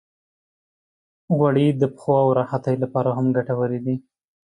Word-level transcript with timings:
غوړې 1.35 1.67
د 1.81 1.83
پښو 1.95 2.15
د 2.31 2.35
راحتۍ 2.39 2.75
لپاره 2.83 3.09
هم 3.17 3.25
ګټورې 3.37 3.79
دي. 3.85 3.95